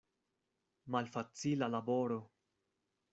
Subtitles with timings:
[0.95, 2.19] Malfacila laboro!